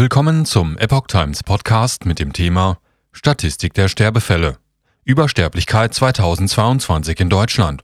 [0.00, 2.78] Willkommen zum Epoch Times Podcast mit dem Thema
[3.10, 4.58] Statistik der Sterbefälle.
[5.02, 7.82] Übersterblichkeit 2022 in Deutschland.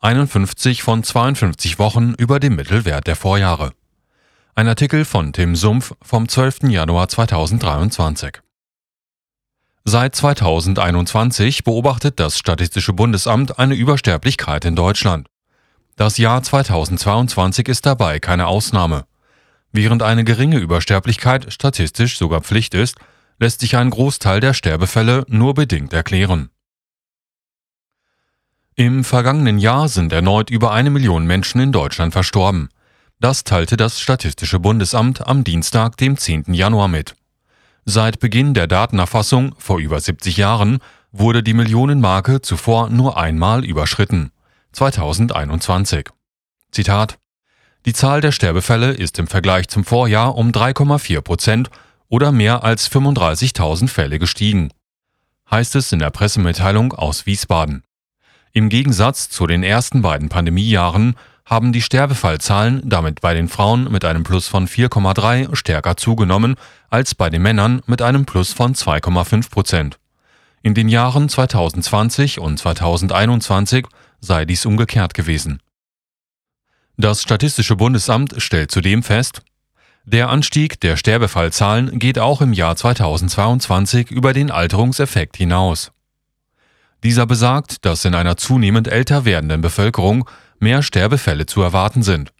[0.00, 3.74] 51 von 52 Wochen über dem Mittelwert der Vorjahre.
[4.54, 6.70] Ein Artikel von Tim Sumpf vom 12.
[6.70, 8.40] Januar 2023.
[9.84, 15.28] Seit 2021 beobachtet das Statistische Bundesamt eine Übersterblichkeit in Deutschland.
[15.96, 19.04] Das Jahr 2022 ist dabei keine Ausnahme.
[19.72, 22.96] Während eine geringe Übersterblichkeit statistisch sogar Pflicht ist,
[23.38, 26.50] lässt sich ein Großteil der Sterbefälle nur bedingt erklären.
[28.74, 32.68] Im vergangenen Jahr sind erneut über eine Million Menschen in Deutschland verstorben.
[33.18, 36.54] Das teilte das Statistische Bundesamt am Dienstag, dem 10.
[36.54, 37.14] Januar mit.
[37.84, 40.78] Seit Beginn der Datenerfassung vor über 70 Jahren
[41.12, 44.32] wurde die Millionenmarke zuvor nur einmal überschritten.
[44.72, 46.08] 2021.
[46.70, 47.19] Zitat
[47.86, 51.70] Die Zahl der Sterbefälle ist im Vergleich zum Vorjahr um 3,4 Prozent
[52.08, 54.70] oder mehr als 35.000 Fälle gestiegen,
[55.50, 57.82] heißt es in der Pressemitteilung aus Wiesbaden.
[58.52, 61.14] Im Gegensatz zu den ersten beiden Pandemiejahren
[61.46, 66.56] haben die Sterbefallzahlen damit bei den Frauen mit einem Plus von 4,3 stärker zugenommen
[66.90, 69.98] als bei den Männern mit einem Plus von 2,5 Prozent.
[70.62, 73.86] In den Jahren 2020 und 2021
[74.20, 75.60] sei dies umgekehrt gewesen.
[77.00, 79.40] Das Statistische Bundesamt stellt zudem fest,
[80.04, 85.92] der Anstieg der Sterbefallzahlen geht auch im Jahr 2022 über den Alterungseffekt hinaus.
[87.02, 90.28] Dieser besagt, dass in einer zunehmend älter werdenden Bevölkerung
[90.58, 92.34] mehr Sterbefälle zu erwarten sind.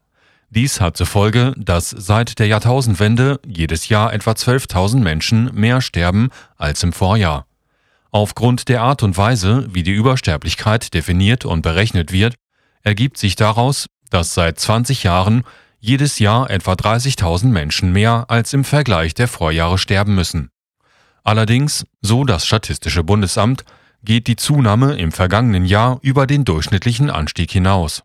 [0.51, 6.29] Dies hat zur Folge, dass seit der Jahrtausendwende jedes Jahr etwa 12.000 Menschen mehr sterben
[6.59, 7.47] als im Vorjahr.
[8.11, 12.35] Aufgrund der Art und Weise, wie die Übersterblichkeit definiert und berechnet wird,
[12.83, 15.45] ergibt sich daraus, dass seit 20 Jahren
[15.79, 20.51] jedes Jahr etwa 30.000 Menschen mehr als im Vergleich der Vorjahre sterben müssen.
[21.25, 23.65] Allerdings, so das Statistische Bundesamt,
[24.03, 28.03] geht die Zunahme im vergangenen Jahr über den durchschnittlichen Anstieg hinaus.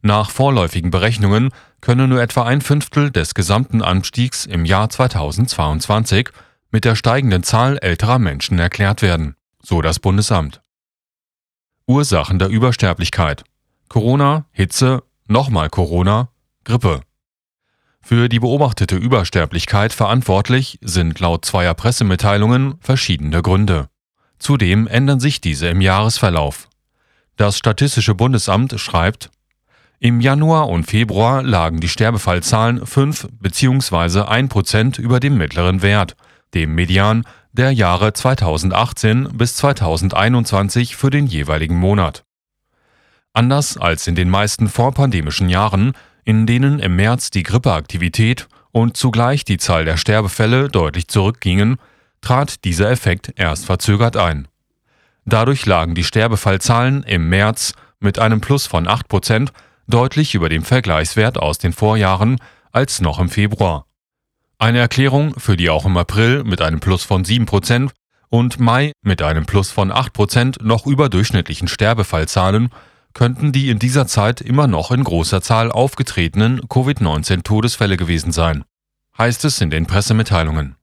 [0.00, 6.30] Nach vorläufigen Berechnungen könne nur etwa ein Fünftel des gesamten Anstiegs im Jahr 2022
[6.70, 10.60] mit der steigenden Zahl älterer Menschen erklärt werden, so das Bundesamt.
[11.86, 13.44] Ursachen der Übersterblichkeit
[13.88, 16.30] Corona, Hitze, nochmal Corona,
[16.64, 17.02] Grippe.
[18.00, 23.88] Für die beobachtete Übersterblichkeit verantwortlich sind laut zweier Pressemitteilungen verschiedene Gründe.
[24.38, 26.68] Zudem ändern sich diese im Jahresverlauf.
[27.36, 29.30] Das Statistische Bundesamt schreibt,
[30.00, 34.22] im Januar und Februar lagen die Sterbefallzahlen 5 bzw.
[34.22, 36.14] 1 Prozent über dem mittleren Wert,
[36.54, 42.24] dem Median der Jahre 2018 bis 2021 für den jeweiligen Monat.
[43.38, 45.92] Anders als in den meisten vorpandemischen Jahren,
[46.24, 51.76] in denen im März die Grippeaktivität und zugleich die Zahl der Sterbefälle deutlich zurückgingen,
[52.20, 54.48] trat dieser Effekt erst verzögert ein.
[55.24, 59.52] Dadurch lagen die Sterbefallzahlen im März mit einem Plus von 8 Prozent
[59.86, 62.38] deutlich über dem Vergleichswert aus den Vorjahren
[62.72, 63.86] als noch im Februar.
[64.58, 67.90] Eine Erklärung für die auch im April mit einem Plus von 7%
[68.30, 72.70] und Mai mit einem Plus von 8% noch überdurchschnittlichen Sterbefallzahlen
[73.18, 78.62] könnten die in dieser Zeit immer noch in großer Zahl aufgetretenen Covid-19-Todesfälle gewesen sein,
[79.18, 80.76] heißt es in den Pressemitteilungen.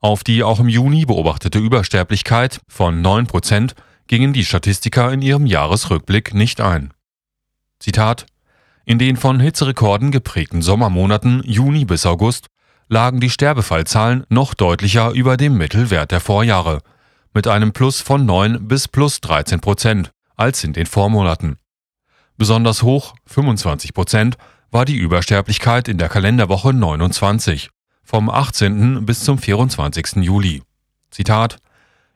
[0.00, 3.74] Auf die auch im Juni beobachtete Übersterblichkeit von 9%
[4.06, 6.94] gingen die Statistiker in ihrem Jahresrückblick nicht ein.
[7.78, 8.24] Zitat
[8.86, 12.46] In den von Hitzerekorden geprägten Sommermonaten Juni bis August
[12.88, 16.80] lagen die Sterbefallzahlen noch deutlicher über dem Mittelwert der Vorjahre,
[17.34, 20.10] mit einem Plus von 9 bis plus 13 Prozent,
[20.40, 21.58] als in den Vormonaten.
[22.36, 24.38] Besonders hoch, 25 Prozent,
[24.70, 27.68] war die Übersterblichkeit in der Kalenderwoche 29,
[28.02, 29.04] vom 18.
[29.04, 30.16] bis zum 24.
[30.24, 30.62] Juli.
[31.10, 31.58] Zitat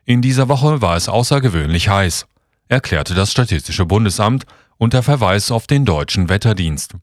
[0.03, 2.25] In dieser Woche war es außergewöhnlich heiß,
[2.67, 4.45] erklärte das Statistische Bundesamt
[4.77, 6.95] unter Verweis auf den deutschen Wetterdienst.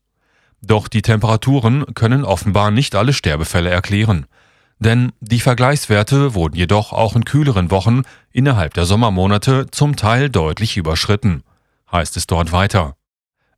[0.60, 4.26] Doch die Temperaturen können offenbar nicht alle Sterbefälle erklären.
[4.82, 8.02] Denn die Vergleichswerte wurden jedoch auch in kühleren Wochen
[8.32, 11.44] innerhalb der Sommermonate zum Teil deutlich überschritten,
[11.92, 12.96] heißt es dort weiter.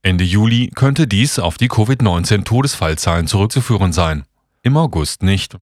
[0.02, 4.24] Ende Juli könnte dies auf die Covid-19-Todesfallzahlen zurückzuführen sein,
[4.60, 5.56] im August nicht.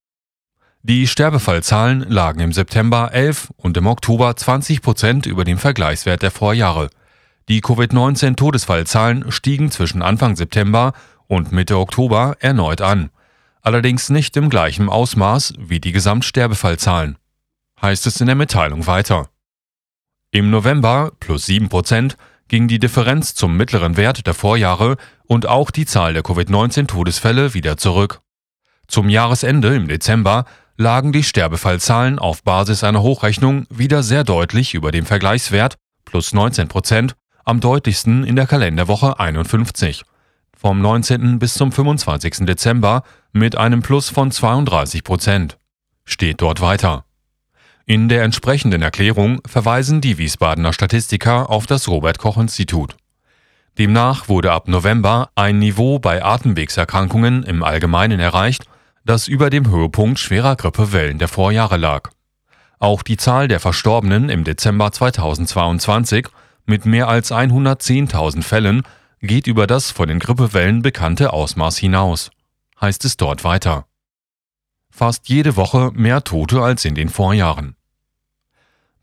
[0.82, 6.32] Die Sterbefallzahlen lagen im September 11 und im Oktober 20 Prozent über dem Vergleichswert der
[6.32, 6.90] Vorjahre,
[7.48, 10.92] die Covid-19-Todesfallzahlen stiegen zwischen Anfang September
[11.28, 13.10] und Mitte Oktober erneut an,
[13.62, 17.17] allerdings nicht im gleichen Ausmaß wie die Gesamtsterbefallzahlen,
[17.81, 19.29] heißt es in der Mitteilung weiter.
[20.31, 22.17] Im November plus 7%
[22.49, 27.76] ging die Differenz zum mittleren Wert der Vorjahre und auch die Zahl der Covid-19-Todesfälle wieder
[27.76, 28.20] zurück.
[28.88, 30.44] Zum Jahresende im Dezember
[30.76, 36.69] lagen die Sterbefallzahlen auf Basis einer Hochrechnung wieder sehr deutlich über dem Vergleichswert plus 19
[36.69, 37.14] Prozent,
[37.44, 40.05] am deutlichsten in der Kalenderwoche 51
[40.62, 41.41] vom 19.
[41.41, 42.47] bis zum 25.
[42.47, 45.59] Dezember mit einem Plus von 32 Prozent.
[46.05, 47.05] Steht dort weiter.
[47.85, 52.94] In der entsprechenden Erklärung verweisen die Wiesbadener Statistiker auf das Robert Koch Institut.
[53.76, 58.67] Demnach wurde ab November ein Niveau bei Atemwegserkrankungen im Allgemeinen erreicht,
[59.05, 62.11] das über dem Höhepunkt schwerer Grippewellen der Vorjahre lag.
[62.79, 66.29] Auch die Zahl der Verstorbenen im Dezember 2022
[66.67, 68.85] mit mehr als 110.000 Fällen
[69.22, 72.30] geht über das von den Grippewellen bekannte Ausmaß hinaus,
[72.80, 73.86] heißt es dort weiter.
[74.90, 77.76] Fast jede Woche mehr Tote als in den Vorjahren.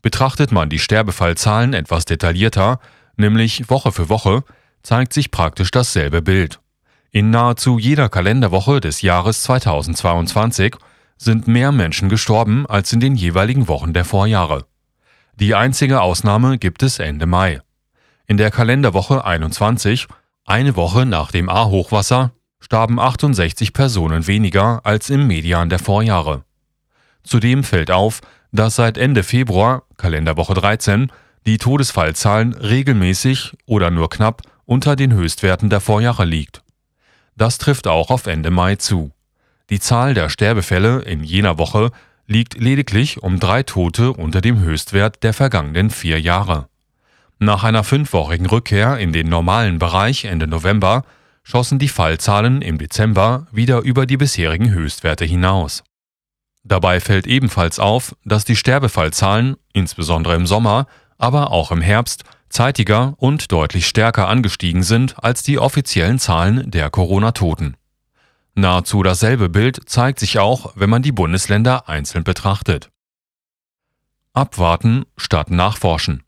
[0.02, 2.80] Betrachtet man die Sterbefallzahlen etwas detaillierter,
[3.16, 4.44] nämlich Woche für Woche,
[4.82, 6.60] zeigt sich praktisch dasselbe Bild.
[7.10, 10.76] In nahezu jeder Kalenderwoche des Jahres 2022
[11.16, 14.66] sind mehr Menschen gestorben als in den jeweiligen Wochen der Vorjahre.
[15.34, 17.60] Die einzige Ausnahme gibt es Ende Mai.
[18.30, 20.06] In der Kalenderwoche 21,
[20.44, 22.30] eine Woche nach dem A-Hochwasser,
[22.60, 26.44] starben 68 Personen weniger als im Median der Vorjahre.
[27.24, 28.20] Zudem fällt auf,
[28.52, 31.10] dass seit Ende Februar, Kalenderwoche 13,
[31.44, 36.62] die Todesfallzahlen regelmäßig oder nur knapp unter den Höchstwerten der Vorjahre liegt.
[37.34, 39.10] Das trifft auch auf Ende Mai zu.
[39.70, 41.90] Die Zahl der Sterbefälle in jener Woche
[42.28, 46.69] liegt lediglich um drei Tote unter dem Höchstwert der vergangenen vier Jahre.
[47.42, 51.04] Nach einer fünfwöchigen Rückkehr in den normalen Bereich Ende November
[51.42, 55.82] schossen die Fallzahlen im Dezember wieder über die bisherigen Höchstwerte hinaus.
[56.64, 63.14] Dabei fällt ebenfalls auf, dass die Sterbefallzahlen, insbesondere im Sommer, aber auch im Herbst, zeitiger
[63.16, 67.74] und deutlich stärker angestiegen sind als die offiziellen Zahlen der Corona-Toten.
[68.54, 72.90] Nahezu dasselbe Bild zeigt sich auch, wenn man die Bundesländer einzeln betrachtet.
[74.34, 76.22] Abwarten statt nachforschen.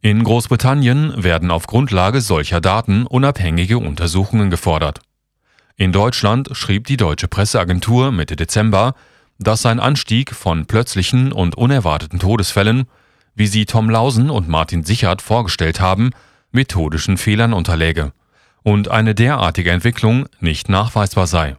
[0.00, 5.00] In Großbritannien werden auf Grundlage solcher Daten unabhängige Untersuchungen gefordert.
[5.76, 8.94] In Deutschland schrieb die deutsche Presseagentur Mitte Dezember,
[9.38, 12.86] dass ein Anstieg von plötzlichen und unerwarteten Todesfällen,
[13.34, 16.10] wie sie Tom Lausen und Martin Sichert vorgestellt haben,
[16.50, 18.12] methodischen Fehlern unterläge
[18.62, 21.56] und eine derartige Entwicklung nicht nachweisbar sei.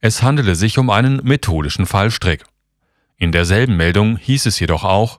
[0.00, 2.44] Es handele sich um einen methodischen Fallstrick.
[3.16, 5.18] In derselben Meldung hieß es jedoch auch,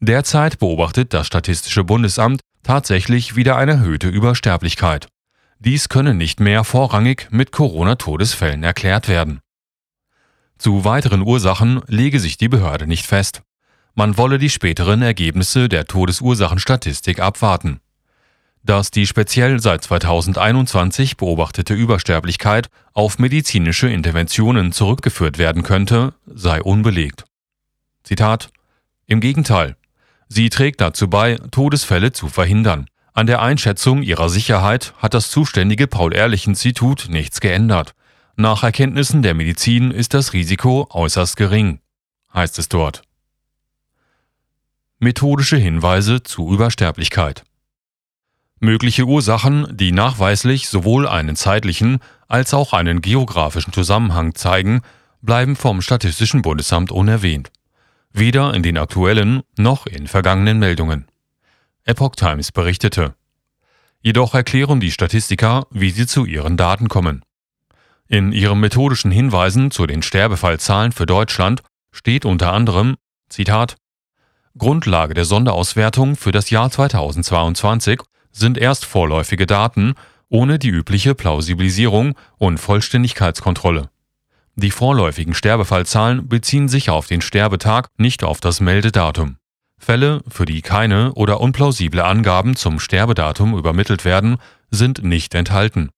[0.00, 5.08] Derzeit beobachtet das Statistische Bundesamt tatsächlich wieder eine erhöhte Übersterblichkeit.
[5.58, 9.40] Dies könne nicht mehr vorrangig mit Corona-Todesfällen erklärt werden.
[10.58, 13.42] Zu weiteren Ursachen lege sich die Behörde nicht fest.
[13.94, 17.80] Man wolle die späteren Ergebnisse der Todesursachenstatistik abwarten.
[18.62, 27.24] Dass die speziell seit 2021 beobachtete Übersterblichkeit auf medizinische Interventionen zurückgeführt werden könnte, sei unbelegt.
[28.04, 28.50] Zitat
[29.06, 29.76] Im Gegenteil,
[30.28, 32.86] Sie trägt dazu bei, Todesfälle zu verhindern.
[33.12, 37.94] An der Einschätzung ihrer Sicherheit hat das zuständige Paul-Ehrlich-Institut nichts geändert.
[38.36, 41.78] Nach Erkenntnissen der Medizin ist das Risiko äußerst gering,
[42.32, 43.02] heißt es dort.
[44.98, 47.44] Methodische Hinweise zu Übersterblichkeit.
[48.58, 54.82] Mögliche Ursachen, die nachweislich sowohl einen zeitlichen als auch einen geografischen Zusammenhang zeigen,
[55.22, 57.52] bleiben vom Statistischen Bundesamt unerwähnt
[58.14, 61.06] weder in den aktuellen noch in vergangenen Meldungen.
[61.84, 63.14] Epoch Times berichtete.
[64.00, 67.22] Jedoch erklären die Statistiker, wie sie zu ihren Daten kommen.
[68.06, 72.96] In ihren methodischen Hinweisen zu den Sterbefallzahlen für Deutschland steht unter anderem,
[73.28, 73.76] Zitat,
[74.56, 79.94] Grundlage der Sonderauswertung für das Jahr 2022 sind erst vorläufige Daten
[80.28, 83.90] ohne die übliche Plausibilisierung und Vollständigkeitskontrolle.
[84.56, 89.36] Die vorläufigen Sterbefallzahlen beziehen sich auf den Sterbetag, nicht auf das Meldedatum.
[89.78, 94.38] Fälle, für die keine oder unplausible Angaben zum Sterbedatum übermittelt werden,
[94.70, 95.90] sind nicht enthalten.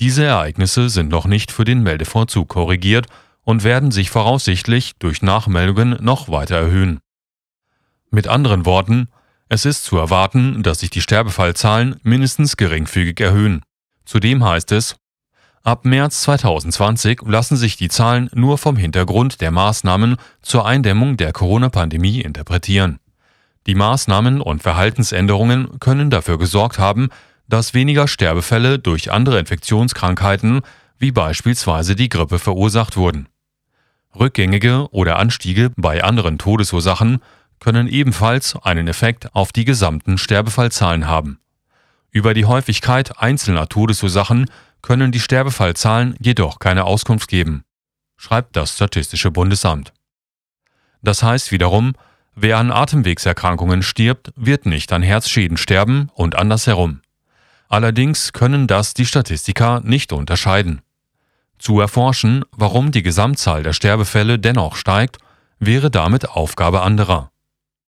[0.00, 3.06] Diese Ereignisse sind noch nicht für den Meldevorzug korrigiert
[3.42, 7.00] und werden sich voraussichtlich durch Nachmeldungen noch weiter erhöhen.
[8.10, 9.08] Mit anderen Worten,
[9.48, 13.62] es ist zu erwarten, dass sich die Sterbefallzahlen mindestens geringfügig erhöhen.
[14.04, 14.96] Zudem heißt es,
[15.68, 21.34] Ab März 2020 lassen sich die Zahlen nur vom Hintergrund der Maßnahmen zur Eindämmung der
[21.34, 23.00] Corona-Pandemie interpretieren.
[23.66, 27.10] Die Maßnahmen und Verhaltensänderungen können dafür gesorgt haben,
[27.48, 30.62] dass weniger Sterbefälle durch andere Infektionskrankheiten
[30.98, 33.28] wie beispielsweise die Grippe verursacht wurden.
[34.18, 37.18] Rückgängige oder Anstiege bei anderen Todesursachen
[37.60, 41.40] können ebenfalls einen Effekt auf die gesamten Sterbefallzahlen haben.
[42.10, 44.46] Über die Häufigkeit einzelner Todesursachen
[44.82, 47.64] können die Sterbefallzahlen jedoch keine Auskunft geben.
[48.16, 49.92] schreibt das Statistische Bundesamt.
[51.02, 51.94] Das heißt wiederum,
[52.34, 57.00] wer an Atemwegserkrankungen stirbt, wird nicht an Herzschäden sterben und andersherum.
[57.68, 60.82] Allerdings können das die Statistiker nicht unterscheiden.
[61.58, 65.18] Zu erforschen, warum die Gesamtzahl der Sterbefälle dennoch steigt,
[65.58, 67.30] wäre damit Aufgabe anderer.